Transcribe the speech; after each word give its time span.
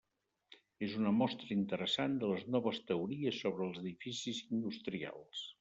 És 0.87 0.95
una 1.01 1.11
mostra 1.17 1.51
interessant 1.57 2.17
de 2.23 2.31
les 2.33 2.47
noves 2.57 2.81
teories 2.93 3.45
sobre 3.45 3.69
els 3.69 3.81
edificis 3.85 4.45
industrials. 4.59 5.49